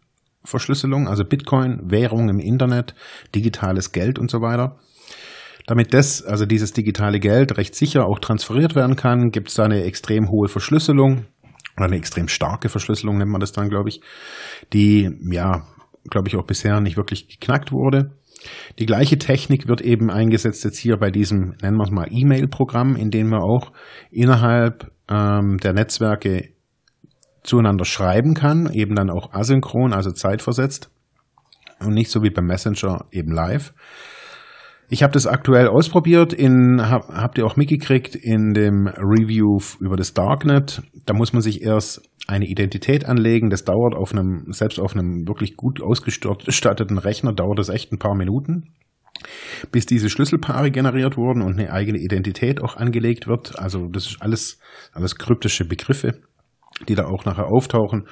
Verschlüsselung, 0.44 1.08
also 1.08 1.24
Bitcoin, 1.24 1.80
Währung 1.86 2.28
im 2.28 2.40
Internet, 2.40 2.94
digitales 3.36 3.94
Geld 3.94 4.20
und 4.20 4.30
so 4.30 4.42
weiter. 4.42 4.80
Damit 5.66 5.94
das, 5.94 6.24
also 6.24 6.46
dieses 6.46 6.74
digitale 6.74 7.20
Geld 7.20 7.58
recht 7.58 7.76
sicher 7.76 8.06
auch 8.06 8.20
transferiert 8.20 8.76
werden 8.76 8.98
kann, 8.98 9.32
gibt 9.32 9.50
es 9.50 9.56
da 9.56 9.64
eine 9.64 9.84
extrem 9.84 10.30
hohe 10.30 10.48
Verschlüsselung 10.48 11.26
eine 11.86 11.98
extrem 11.98 12.28
starke 12.28 12.70
Verschlüsselung 12.70 13.18
nennt 13.18 13.32
man 13.32 13.42
das 13.42 13.52
dann, 13.52 13.70
glaube 13.70 13.90
ich, 13.90 14.02
die 14.74 15.10
ja, 15.32 15.68
glaube 16.10 16.28
ich, 16.28 16.36
auch 16.36 16.46
bisher 16.46 16.80
nicht 16.80 16.98
wirklich 16.98 17.28
geknackt 17.28 17.72
wurde. 17.72 18.12
Die 18.80 18.86
gleiche 18.86 19.18
Technik 19.18 19.68
wird 19.68 19.82
eben 19.82 20.10
eingesetzt 20.10 20.64
jetzt 20.64 20.78
hier 20.78 20.98
bei 20.98 21.10
diesem, 21.10 21.56
nennen 21.62 21.78
wir 21.78 21.84
es 21.84 21.92
mal, 21.92 22.08
E-Mail-Programm, 22.10 22.96
in 22.96 23.10
dem 23.10 23.30
man 23.30 23.42
auch 23.42 23.72
innerhalb 24.12 24.92
ähm, 25.10 25.58
der 25.58 25.74
Netzwerke 25.74 26.50
zueinander 27.44 27.86
schreiben 27.86 28.34
kann, 28.34 28.72
eben 28.74 28.96
dann 28.96 29.10
auch 29.10 29.34
asynchron, 29.34 29.94
also 29.94 30.12
zeitversetzt 30.12 30.92
und 31.80 31.94
nicht 31.94 32.12
so 32.12 32.22
wie 32.24 32.30
beim 32.30 32.46
Messenger 32.46 33.06
eben 33.12 33.32
live. 33.32 33.74
Ich 34.90 35.04
habe 35.04 35.12
das 35.12 35.28
aktuell 35.28 35.68
ausprobiert, 35.68 36.32
in, 36.32 36.82
hab, 36.90 37.10
habt 37.10 37.38
ihr 37.38 37.46
auch 37.46 37.58
mitgekriegt 37.58 38.16
in 38.16 38.54
dem 38.54 38.88
Review 38.88 39.60
über 39.82 39.98
das 39.98 40.14
Darknet. 40.14 40.82
Da 41.06 41.14
muss 41.14 41.34
man 41.34 41.42
sich 41.42 41.62
erst 41.62 42.10
eine 42.26 42.46
Identität 42.46 43.06
anlegen. 43.06 43.50
Das 43.50 43.66
dauert 43.66 43.96
auf 43.96 44.14
einem, 44.14 44.46
selbst 44.48 44.80
auf 44.80 44.96
einem 44.96 45.28
wirklich 45.28 45.58
gut 45.58 45.82
ausgestatteten 45.82 46.98
Rechner, 46.98 47.34
dauert 47.34 47.60
das 47.60 47.68
echt 47.68 47.92
ein 47.92 48.00
paar 48.00 48.16
Minuten, 48.16 48.74
bis 49.74 49.86
diese 49.86 50.10
Schlüsselpaare 50.10 50.72
generiert 50.72 51.18
wurden 51.18 51.42
und 51.42 51.60
eine 51.60 51.74
eigene 51.74 51.98
Identität 51.98 52.62
auch 52.62 52.78
angelegt 52.78 53.28
wird. 53.28 53.60
Also 53.60 53.90
das 53.90 54.06
ist 54.06 54.22
alles, 54.22 54.58
alles 54.94 55.18
kryptische 55.18 55.66
Begriffe, 55.66 56.22
die 56.88 56.96
da 56.96 57.08
auch 57.08 57.26
nachher 57.26 57.48
auftauchen. 57.48 58.08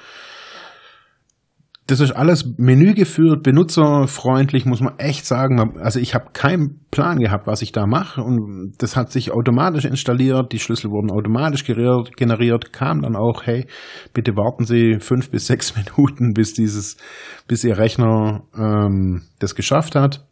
Das 1.88 2.00
ist 2.00 2.10
alles 2.10 2.54
Menü 2.56 2.94
geführt, 2.94 3.44
benutzerfreundlich, 3.44 4.66
muss 4.66 4.80
man 4.80 4.98
echt 4.98 5.24
sagen. 5.24 5.78
Also 5.78 6.00
ich 6.00 6.14
habe 6.14 6.30
keinen 6.32 6.80
Plan 6.90 7.20
gehabt, 7.20 7.46
was 7.46 7.62
ich 7.62 7.70
da 7.70 7.86
mache. 7.86 8.22
Und 8.22 8.74
das 8.78 8.96
hat 8.96 9.12
sich 9.12 9.30
automatisch 9.30 9.84
installiert, 9.84 10.50
die 10.50 10.58
Schlüssel 10.58 10.90
wurden 10.90 11.12
automatisch 11.12 11.64
generiert, 11.64 12.72
kam 12.72 13.02
dann 13.02 13.14
auch, 13.14 13.46
hey, 13.46 13.68
bitte 14.12 14.32
warten 14.32 14.64
Sie 14.64 14.98
fünf 14.98 15.30
bis 15.30 15.46
sechs 15.46 15.76
Minuten, 15.96 16.32
bis 16.34 16.54
dieses, 16.54 16.96
bis 17.46 17.62
Ihr 17.62 17.78
Rechner 17.78 18.42
ähm, 18.58 19.22
das 19.38 19.54
geschafft 19.54 19.94
hat. 19.94 20.26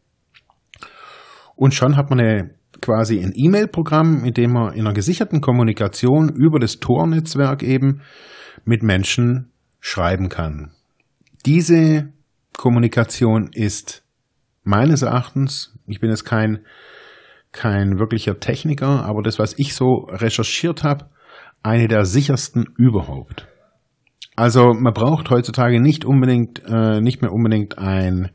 Und 1.54 1.72
schon 1.72 1.96
hat 1.96 2.10
man 2.10 2.18
eine, 2.18 2.50
quasi 2.80 3.20
ein 3.20 3.32
E-Mail-Programm, 3.32 4.22
mit 4.22 4.38
dem 4.38 4.52
man 4.52 4.72
in 4.72 4.80
einer 4.80 4.92
gesicherten 4.92 5.40
Kommunikation 5.40 6.30
über 6.30 6.58
das 6.58 6.80
Tor-Netzwerk 6.80 7.62
eben 7.62 8.00
mit 8.64 8.82
Menschen 8.82 9.52
schreiben 9.78 10.28
kann. 10.28 10.72
Diese 11.46 12.12
Kommunikation 12.56 13.50
ist 13.52 14.04
meines 14.62 15.02
Erachtens, 15.02 15.78
ich 15.86 16.00
bin 16.00 16.10
jetzt 16.10 16.24
kein, 16.24 16.64
kein 17.52 17.98
wirklicher 17.98 18.40
Techniker, 18.40 19.04
aber 19.04 19.22
das, 19.22 19.38
was 19.38 19.58
ich 19.58 19.74
so 19.74 20.06
recherchiert 20.08 20.82
habe, 20.84 21.10
eine 21.62 21.86
der 21.88 22.06
sichersten 22.06 22.64
überhaupt. 22.78 23.46
Also 24.36 24.72
man 24.72 24.92
braucht 24.92 25.30
heutzutage 25.30 25.80
nicht 25.80 26.04
unbedingt, 26.04 26.60
äh, 26.66 27.00
nicht 27.00 27.22
mehr 27.22 27.32
unbedingt 27.32 27.78
ein 27.78 28.30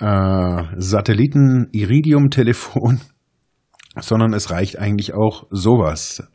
äh, 0.00 0.64
Satelliten-Iridium-Telefon, 0.76 3.00
sondern 4.00 4.32
es 4.32 4.50
reicht 4.50 4.76
eigentlich 4.78 5.14
auch 5.14 5.46
sowas. 5.50 6.28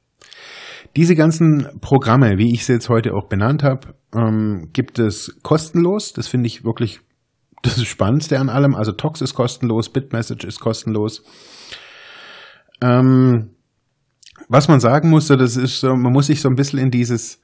Diese 0.95 1.15
ganzen 1.15 1.79
Programme, 1.81 2.37
wie 2.37 2.53
ich 2.53 2.65
sie 2.65 2.73
jetzt 2.73 2.89
heute 2.89 3.15
auch 3.15 3.27
benannt 3.27 3.63
habe, 3.63 3.95
ähm, 4.13 4.69
gibt 4.73 4.99
es 4.99 5.39
kostenlos. 5.41 6.13
Das 6.13 6.27
finde 6.27 6.47
ich 6.47 6.63
wirklich 6.63 7.01
das 7.63 7.83
Spannendste 7.83 8.39
an 8.39 8.49
allem. 8.49 8.75
Also 8.75 8.91
Tox 8.91 9.21
ist 9.21 9.33
kostenlos, 9.33 9.89
Bitmessage 9.89 10.45
ist 10.45 10.59
kostenlos. 10.59 11.23
Ähm, 12.81 13.51
was 14.49 14.67
man 14.67 14.79
sagen 14.79 15.09
musste, 15.09 15.37
das 15.37 15.55
ist 15.55 15.83
man 15.83 16.11
muss 16.11 16.27
sich 16.27 16.41
so 16.41 16.49
ein 16.49 16.55
bisschen 16.55 16.79
in 16.79 16.91
dieses 16.91 17.42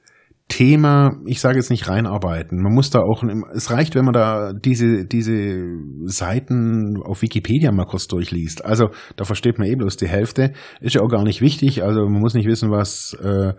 Thema, 0.50 1.16
ich 1.24 1.40
sage 1.40 1.56
jetzt 1.56 1.70
nicht 1.70 1.88
reinarbeiten. 1.88 2.60
Man 2.60 2.74
muss 2.74 2.90
da 2.90 2.98
auch, 2.98 3.22
es 3.54 3.70
reicht, 3.70 3.94
wenn 3.94 4.04
man 4.04 4.12
da 4.12 4.52
diese, 4.52 5.06
diese 5.06 5.64
Seiten 6.04 6.96
auf 7.02 7.22
Wikipedia 7.22 7.72
mal 7.72 7.86
kurz 7.86 8.08
durchliest. 8.08 8.64
Also 8.64 8.90
da 9.16 9.24
versteht 9.24 9.58
man 9.58 9.68
eh 9.68 9.76
bloß 9.76 9.96
die 9.96 10.08
Hälfte. 10.08 10.52
Ist 10.80 10.96
ja 10.96 11.02
auch 11.02 11.08
gar 11.08 11.22
nicht 11.22 11.40
wichtig. 11.40 11.82
Also 11.82 12.00
man 12.00 12.20
muss 12.20 12.34
nicht 12.34 12.48
wissen, 12.48 12.70
was 12.70 13.16
äh, 13.22 13.54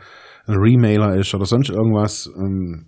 ein 0.46 0.56
Remailer 0.56 1.16
ist 1.16 1.34
oder 1.34 1.46
sonst 1.46 1.70
irgendwas. 1.70 2.30
Ähm, 2.38 2.88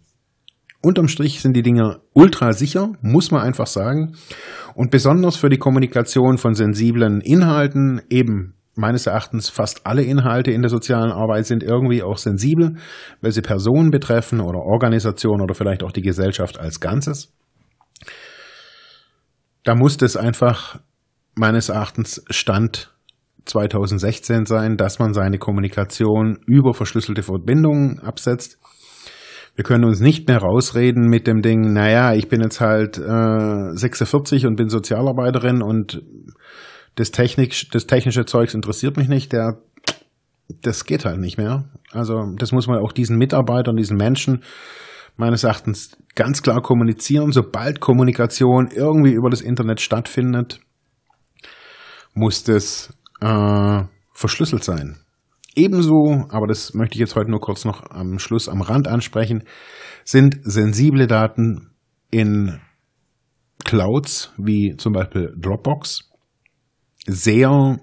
unterm 0.82 1.08
Strich 1.08 1.40
sind 1.40 1.56
die 1.56 1.64
Dinger 1.64 2.02
ultra 2.14 2.52
sicher, 2.52 2.92
muss 3.02 3.32
man 3.32 3.42
einfach 3.42 3.68
sagen. 3.68 4.16
Und 4.76 4.92
besonders 4.92 5.38
für 5.38 5.50
die 5.50 5.58
Kommunikation 5.58 6.38
von 6.38 6.54
sensiblen 6.54 7.22
Inhalten 7.22 8.02
eben 8.10 8.56
meines 8.75 9.06
Erachtens 9.06 9.50
fast 9.50 9.86
alle 9.86 10.03
Inhalte 10.03 10.51
in 10.51 10.62
der 10.62 10.70
sozialen 10.70 11.12
Arbeit 11.12 11.46
sind 11.46 11.63
irgendwie 11.63 12.03
auch 12.03 12.18
sensibel, 12.18 12.77
weil 13.22 13.32
sie 13.32 13.42
Personen 13.42 13.92
betreffen 13.92 14.42
oder 14.42 14.60
Organisationen 14.60 15.42
oder 15.42 15.53
vielleicht 15.53 15.84
auch 15.84 15.92
die 15.92 16.01
Gesellschaft 16.01 16.60
als 16.60 16.80
Ganzes. 16.80 17.32
Da 19.63 19.75
muss 19.75 20.01
es 20.01 20.18
einfach 20.18 20.80
meines 21.36 21.70
Erachtens 21.70 22.24
Stand 22.30 22.92
2016 23.46 24.46
sein, 24.46 24.77
dass 24.77 25.00
man 25.00 25.13
seine 25.13 25.38
Kommunikation 25.38 26.39
über 26.46 26.74
verschlüsselte 26.74 27.24
Verbindungen 27.24 28.00
absetzt. 28.00 28.58
Wir 29.56 29.63
können 29.63 29.86
uns 29.86 30.00
nicht 30.00 30.27
mehr 30.27 30.39
rausreden 30.39 31.08
mit 31.10 31.27
dem 31.27 31.42
Ding, 31.42 31.74
naja, 31.74 32.13
ich 32.13 32.27
bin 32.27 32.42
jetzt 32.42 32.60
halt 32.60 32.98
äh, 32.98 33.75
46 33.75 34.48
und 34.48 34.56
bin 34.56 34.70
Sozialarbeiterin 34.70 35.62
und 35.62 36.01
das, 36.96 37.12
Technik, 37.12 37.70
das 37.72 37.88
technische 37.88 38.26
Zeugs 38.26 38.54
interessiert 38.54 38.98
mich 38.98 39.08
nicht, 39.08 39.34
der, 39.34 39.58
das 40.62 40.86
geht 40.86 41.06
halt 41.06 41.20
nicht 41.20 41.38
mehr. 41.38 41.66
Also 41.92 42.34
das 42.38 42.52
muss 42.52 42.68
man 42.68 42.80
auch 42.80 42.92
diesen 42.92 43.18
Mitarbeitern, 43.18 43.76
diesen 43.76 43.98
Menschen 43.98 44.44
meines 45.16 45.44
Erachtens 45.44 45.98
ganz 46.16 46.42
klar 46.42 46.62
kommunizieren. 46.62 47.32
Sobald 47.32 47.80
Kommunikation 47.80 48.70
irgendwie 48.72 49.14
über 49.14 49.30
das 49.30 49.42
Internet 49.42 49.82
stattfindet, 49.82 50.60
muss 52.14 52.44
das 52.44 52.94
äh, 53.22 53.84
verschlüsselt 54.14 54.64
sein. 54.64 54.98
Ebenso, 55.56 56.26
aber 56.30 56.48
das 56.48 56.74
möchte 56.74 56.96
ich 56.96 57.00
jetzt 57.00 57.16
heute 57.16 57.30
nur 57.30 57.40
kurz 57.40 57.64
noch 57.64 57.90
am 57.92 58.18
Schluss 58.18 58.50
am 58.50 58.62
Rand 58.62 58.88
ansprechen, 58.88 59.44
sind 60.04 60.40
sensible 60.44 61.06
Daten 61.06 61.70
in 62.10 62.60
Clouds 63.64 64.34
wie 64.38 64.76
zum 64.78 64.94
Beispiel 64.94 65.34
Dropbox 65.38 66.10
sehr 67.06 67.80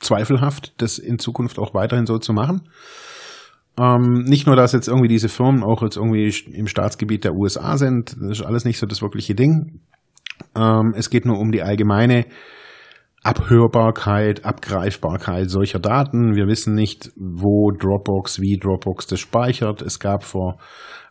zweifelhaft, 0.00 0.74
das 0.78 0.98
in 0.98 1.18
Zukunft 1.18 1.58
auch 1.58 1.74
weiterhin 1.74 2.06
so 2.06 2.18
zu 2.18 2.32
machen. 2.32 2.68
Ähm, 3.78 4.24
nicht 4.24 4.46
nur, 4.46 4.56
dass 4.56 4.72
jetzt 4.72 4.88
irgendwie 4.88 5.08
diese 5.08 5.28
Firmen 5.28 5.62
auch 5.62 5.82
jetzt 5.82 5.96
irgendwie 5.96 6.32
im 6.52 6.66
Staatsgebiet 6.66 7.24
der 7.24 7.34
USA 7.34 7.76
sind, 7.76 8.16
das 8.20 8.40
ist 8.40 8.42
alles 8.44 8.64
nicht 8.64 8.78
so 8.78 8.86
das 8.86 9.02
wirkliche 9.02 9.34
Ding. 9.34 9.80
Ähm, 10.56 10.94
es 10.96 11.10
geht 11.10 11.24
nur 11.24 11.38
um 11.38 11.52
die 11.52 11.62
allgemeine 11.62 12.26
Abhörbarkeit, 13.22 14.44
Abgreifbarkeit 14.44 15.50
solcher 15.50 15.80
Daten. 15.80 16.34
Wir 16.34 16.46
wissen 16.46 16.74
nicht, 16.74 17.10
wo 17.16 17.70
Dropbox, 17.70 18.40
wie 18.40 18.58
Dropbox 18.58 19.06
das 19.06 19.20
speichert. 19.20 19.82
Es 19.82 19.98
gab 20.00 20.24
vor 20.24 20.58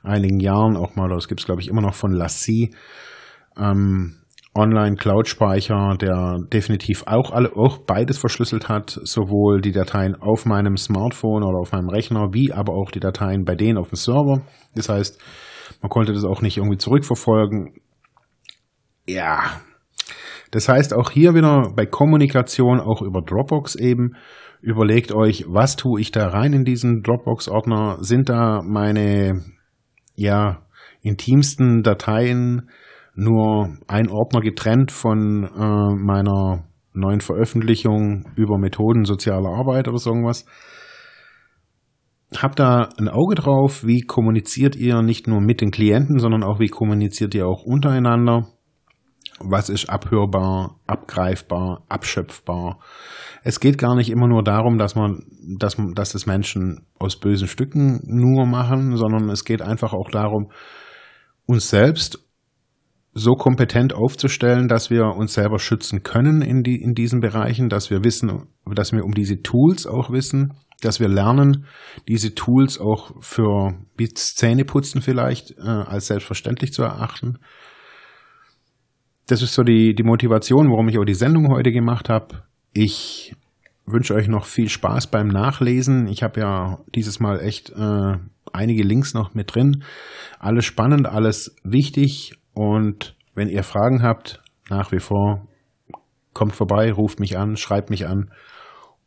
einigen 0.03 0.39
Jahren 0.39 0.77
auch 0.77 0.95
mal, 0.95 1.09
das 1.09 1.27
gibt 1.27 1.41
es 1.41 1.45
glaube 1.45 1.61
ich 1.61 1.67
immer 1.67 1.81
noch 1.81 1.93
von 1.93 2.11
Lassie, 2.11 2.73
ähm, 3.57 4.15
Online-Cloud-Speicher, 4.57 5.95
der 5.99 6.39
definitiv 6.51 7.03
auch 7.05 7.31
alle, 7.31 7.55
auch 7.55 7.77
beides 7.79 8.17
verschlüsselt 8.17 8.67
hat, 8.67 8.99
sowohl 9.03 9.61
die 9.61 9.71
Dateien 9.71 10.15
auf 10.15 10.45
meinem 10.45 10.75
Smartphone 10.77 11.43
oder 11.43 11.59
auf 11.59 11.71
meinem 11.71 11.89
Rechner, 11.89 12.33
wie 12.33 12.51
aber 12.51 12.73
auch 12.73 12.91
die 12.91 12.99
Dateien 12.99 13.45
bei 13.45 13.55
denen 13.55 13.77
auf 13.77 13.89
dem 13.89 13.95
Server. 13.95 14.41
Das 14.75 14.89
heißt, 14.89 15.21
man 15.81 15.89
konnte 15.89 16.13
das 16.13 16.25
auch 16.25 16.41
nicht 16.41 16.57
irgendwie 16.57 16.77
zurückverfolgen. 16.77 17.81
Ja. 19.07 19.39
Das 20.51 20.67
heißt, 20.69 20.93
auch 20.93 21.11
hier 21.11 21.33
wieder 21.33 21.73
bei 21.75 21.85
Kommunikation, 21.85 22.79
auch 22.79 23.01
über 23.01 23.21
Dropbox 23.21 23.75
eben, 23.75 24.15
überlegt 24.61 25.11
euch, 25.11 25.45
was 25.47 25.75
tue 25.75 26.01
ich 26.01 26.11
da 26.11 26.29
rein 26.29 26.53
in 26.53 26.65
diesen 26.65 27.03
Dropbox-Ordner? 27.03 27.97
Sind 28.01 28.29
da 28.29 28.61
meine, 28.63 29.43
ja, 30.15 30.63
intimsten 31.01 31.83
Dateien, 31.83 32.69
nur 33.17 33.75
ein 33.87 34.09
Ordner 34.09 34.41
getrennt 34.41 34.91
von 34.91 35.43
äh, 35.43 35.95
meiner 35.95 36.65
neuen 36.93 37.19
Veröffentlichung 37.19 38.29
über 38.35 38.59
Methoden 38.59 39.05
sozialer 39.05 39.49
Arbeit 39.49 39.87
oder 39.87 39.97
so 39.97 40.11
irgendwas. 40.11 40.45
Habt 42.35 42.59
da 42.59 42.89
ein 42.99 43.07
Auge 43.07 43.35
drauf, 43.35 43.85
wie 43.85 44.01
kommuniziert 44.01 44.75
ihr 44.75 45.01
nicht 45.01 45.27
nur 45.27 45.41
mit 45.41 45.61
den 45.61 45.71
Klienten, 45.71 46.19
sondern 46.19 46.43
auch 46.43 46.59
wie 46.59 46.67
kommuniziert 46.67 47.33
ihr 47.33 47.47
auch 47.47 47.63
untereinander. 47.63 48.47
Was 49.39 49.69
ist 49.69 49.89
abhörbar, 49.89 50.79
abgreifbar, 50.85 51.85
abschöpfbar? 51.89 52.79
Es 53.43 53.59
geht 53.59 53.79
gar 53.79 53.95
nicht 53.95 54.11
immer 54.11 54.27
nur 54.27 54.43
darum, 54.43 54.77
dass 54.77 54.95
man, 54.95 55.23
dass, 55.57 55.77
dass 55.95 56.11
das 56.11 56.27
Menschen 56.27 56.85
aus 56.99 57.19
bösen 57.19 57.47
Stücken 57.47 57.99
nur 58.03 58.45
machen, 58.45 58.95
sondern 58.95 59.29
es 59.29 59.43
geht 59.43 59.61
einfach 59.61 59.93
auch 59.93 60.11
darum, 60.11 60.51
uns 61.47 61.69
selbst 61.69 62.26
so 63.17 63.33
kompetent 63.33 63.93
aufzustellen, 63.93 64.67
dass 64.67 64.91
wir 64.91 65.07
uns 65.15 65.33
selber 65.33 65.57
schützen 65.57 66.03
können 66.03 66.43
in, 66.43 66.61
die, 66.61 66.75
in 66.75 66.93
diesen 66.93 67.19
Bereichen, 67.19 67.67
dass 67.67 67.89
wir 67.89 68.03
wissen, 68.03 68.47
dass 68.65 68.91
wir 68.91 69.03
um 69.03 69.13
diese 69.13 69.41
Tools 69.41 69.87
auch 69.87 70.11
wissen, 70.11 70.53
dass 70.81 70.99
wir 70.99 71.07
lernen, 71.07 71.65
diese 72.07 72.35
Tools 72.35 72.79
auch 72.79 73.11
für 73.21 73.73
wie 73.97 74.07
Zähneputzen 74.09 75.01
vielleicht 75.01 75.57
äh, 75.57 75.63
als 75.63 76.07
selbstverständlich 76.07 76.73
zu 76.73 76.83
erachten. 76.83 77.39
Das 79.25 79.41
ist 79.41 79.55
so 79.55 79.63
die, 79.63 79.95
die 79.95 80.03
Motivation, 80.03 80.69
warum 80.69 80.87
ich 80.87 80.99
auch 80.99 81.05
die 81.05 81.15
Sendung 81.15 81.51
heute 81.51 81.71
gemacht 81.71 82.09
habe. 82.09 82.43
Ich 82.71 83.35
wünsche 83.87 84.13
euch 84.13 84.27
noch 84.27 84.45
viel 84.45 84.69
Spaß 84.69 85.07
beim 85.07 85.27
Nachlesen. 85.27 86.07
Ich 86.07 86.21
habe 86.21 86.39
ja 86.39 86.79
dieses 86.93 87.19
Mal 87.19 87.41
echt 87.41 87.71
äh, 87.71 88.17
einige 88.53 88.83
Links 88.83 89.15
noch 89.15 89.33
mit 89.33 89.55
drin. 89.55 89.83
Alles 90.37 90.65
spannend, 90.65 91.07
alles 91.07 91.55
wichtig 91.63 92.37
und 92.57 93.15
wenn 93.35 93.49
ihr 93.49 93.61
Fragen 93.61 94.01
habt, 94.01 94.41
nach 94.67 94.91
wie 94.91 94.99
vor, 94.99 95.47
kommt 96.33 96.55
vorbei, 96.55 96.91
ruft 96.91 97.19
mich 97.19 97.37
an, 97.37 97.55
schreibt 97.55 97.91
mich 97.91 98.07
an. 98.07 98.31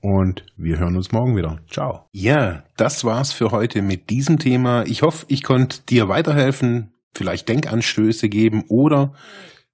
Und 0.00 0.46
wir 0.56 0.78
hören 0.78 0.96
uns 0.96 1.10
morgen 1.10 1.36
wieder. 1.36 1.58
Ciao. 1.68 2.06
Ja, 2.12 2.62
das 2.76 3.04
war's 3.04 3.32
für 3.32 3.50
heute 3.50 3.82
mit 3.82 4.08
diesem 4.08 4.38
Thema. 4.38 4.84
Ich 4.86 5.02
hoffe, 5.02 5.26
ich 5.28 5.42
konnte 5.42 5.82
dir 5.82 6.08
weiterhelfen, 6.08 6.92
vielleicht 7.12 7.48
Denkanstöße 7.48 8.28
geben 8.28 8.62
oder 8.68 9.14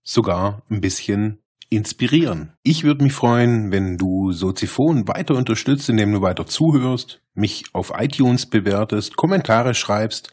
sogar 0.03 0.62
ein 0.70 0.81
bisschen 0.81 1.40
inspirieren. 1.68 2.55
Ich 2.62 2.83
würde 2.83 3.05
mich 3.05 3.12
freuen, 3.12 3.72
wenn 3.72 3.98
du 3.98 4.33
Soziphon 4.33 5.07
weiter 5.07 5.35
unterstützt, 5.35 5.90
indem 5.90 6.12
du 6.12 6.22
weiter 6.22 6.46
zuhörst, 6.46 7.20
mich 7.35 7.64
auf 7.74 7.92
iTunes 7.94 8.46
bewertest, 8.46 9.18
Kommentare 9.18 9.74
schreibst 9.74 10.33